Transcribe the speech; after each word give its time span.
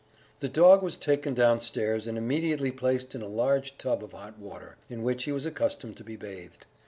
The 0.39 0.49
dog 0.49 0.81
was 0.81 0.97
taken 0.97 1.35
downstairs, 1.35 2.07
and 2.07 2.17
immediately 2.17 2.71
placed 2.71 3.13
in 3.13 3.21
a 3.21 3.27
large 3.27 3.77
tub 3.77 4.03
of 4.03 4.13
hot 4.13 4.39
water, 4.39 4.77
in 4.89 5.03
which 5.03 5.25
he 5.25 5.31
was 5.31 5.45
accustomed 5.45 5.95
to 5.97 6.03
be 6.03 6.15
bathed. 6.15 6.65